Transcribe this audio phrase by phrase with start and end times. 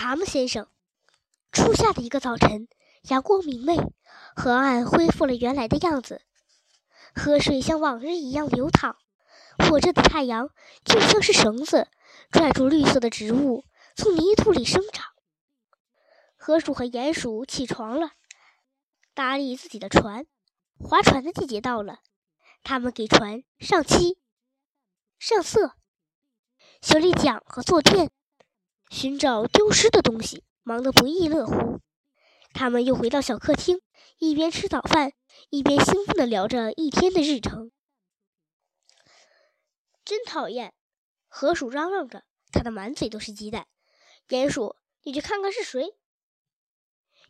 [0.00, 0.68] 蛤蟆先生。
[1.50, 2.68] 初夏的一个早晨，
[3.08, 3.76] 阳光明媚，
[4.36, 6.22] 河岸恢复了原来的样子，
[7.16, 8.96] 河水像往日一样流淌。
[9.58, 10.50] 火热的太阳
[10.84, 11.88] 就像是绳子，
[12.30, 13.64] 拽住绿色的植物
[13.96, 15.04] 从泥土里生长。
[16.36, 18.12] 河鼠和鼹鼠起床了，
[19.14, 20.26] 打理自己的船。
[20.78, 21.98] 划船的季节到了，
[22.62, 24.16] 他们给船上漆、
[25.18, 25.74] 上色、
[26.80, 28.12] 修理桨和坐垫，
[28.90, 30.44] 寻找丢失的东西。
[30.68, 31.80] 忙得不亦乐乎。
[32.52, 33.80] 他们又回到小客厅，
[34.18, 35.14] 一边吃早饭，
[35.48, 37.72] 一边兴奋地聊着一天的日程。
[40.04, 40.74] 真讨厌！
[41.26, 43.66] 河鼠嚷嚷着，他的满嘴都是鸡蛋。
[44.28, 45.96] 鼹鼠，你去看看是谁？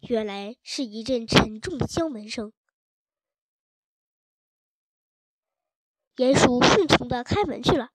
[0.01, 2.53] 原来是一阵沉重的敲门声。
[6.17, 7.91] 鼹鼠顺从地开门去了。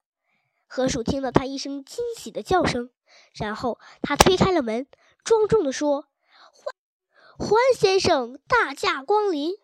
[0.67, 2.89] 河鼠听到他一声惊喜的叫声，
[3.33, 4.87] 然后他推开了门。
[5.23, 6.07] 庄重地说
[6.51, 9.55] ：“欢，欢先生大驾光临。”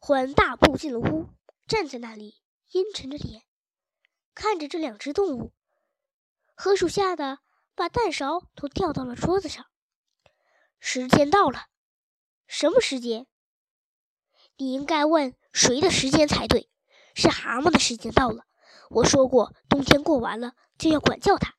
[0.00, 1.30] 欢大步进了屋，
[1.66, 3.42] 站在那里，阴沉着脸，
[4.34, 5.52] 看着这两只动物。
[6.54, 7.38] 河鼠吓得
[7.74, 9.64] 把蛋勺都掉到了桌子上。
[10.78, 11.68] 时间到了，
[12.46, 13.26] 什么时间？
[14.56, 16.70] 你应该问谁的时间才对。
[17.14, 18.44] 是蛤蟆的时间到了。
[18.90, 21.54] 我说过，冬天过完了就要管教它。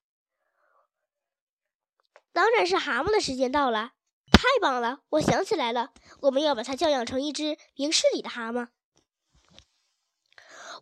[2.36, 3.94] 当然是蛤蟆的时间到了，
[4.30, 5.00] 太棒了！
[5.08, 8.68] 我想起来了，我们要把它教养成一只明事理的蛤蟆。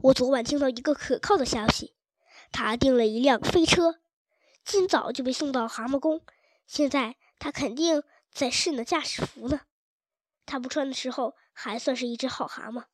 [0.02, 1.94] 我昨晚听到一个可靠的消息，
[2.52, 4.00] 他订了一辆飞车，
[4.66, 6.26] 今早就被送到蛤蟆宫。
[6.66, 9.62] 现在他肯定在试呢驾驶服呢。
[10.48, 12.86] 他不穿的时候还算是一只好蛤蟆，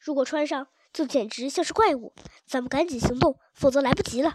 [0.00, 2.16] 如果穿上，就简直像是怪物。
[2.44, 4.34] 咱们赶紧行动，否则来不及了。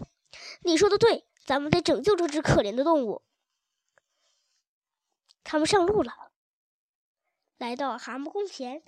[0.61, 3.21] 你说的对，咱们得拯救这只可怜的动物。
[5.43, 6.31] 他们上路了，
[7.57, 8.83] 来到蛤蟆宫前，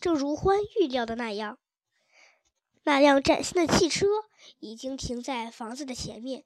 [0.00, 1.58] 正如欢预料的那样，
[2.84, 4.06] 那辆崭新的汽车
[4.60, 6.44] 已经停在房子的前面，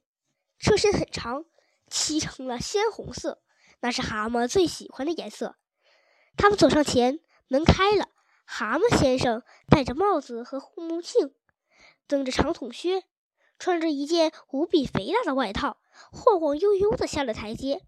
[0.57, 1.45] 车身很长，
[1.87, 3.43] 漆成了鲜红色，
[3.81, 5.55] 那是蛤蟆最喜欢的颜色。
[6.35, 8.09] 他们走上前，门开了，
[8.45, 11.35] 蛤蟆先生戴着帽子和护目镜，
[12.07, 13.03] 蹬着长筒靴，
[13.61, 15.77] 穿着一件无比肥大的外套，
[16.11, 17.85] 晃晃悠悠地下了台阶。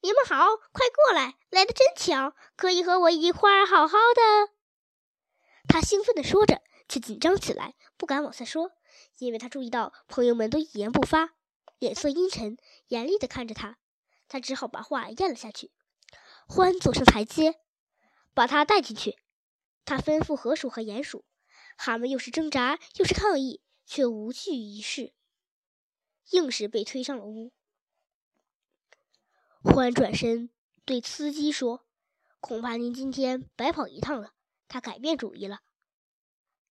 [0.00, 1.36] 你们好，快过来！
[1.50, 4.54] 来的真巧，可以和我一块儿好好的。
[5.68, 8.72] 他兴奋地说着，却紧张起来，不敢往下说，
[9.18, 11.34] 因为他注意到朋友们都一言不发，
[11.78, 13.76] 脸色阴沉，严厉地看着他。
[14.28, 15.70] 他只好把话咽了下去。
[16.46, 17.60] 欢走上台阶，
[18.32, 19.18] 把他带进去。
[19.84, 21.26] 他吩咐河鼠和鼹鼠，
[21.76, 25.14] 他们又是挣扎又是抗议，却无济于事，
[26.32, 27.54] 硬是被推上了屋。
[29.62, 30.50] 欢转身
[30.84, 31.86] 对司机说
[32.38, 34.34] ：“恐怕您今天白跑一趟了。”
[34.68, 35.60] 他改变主意了，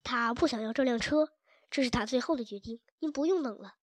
[0.03, 1.33] 他不想要这辆车，
[1.71, 2.79] 这是他最后的决定。
[2.99, 3.77] 您不用等了。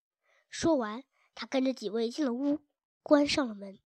[0.48, 1.02] 说完，
[1.34, 2.60] 他跟着几位进了屋，
[3.02, 3.80] 关上了门。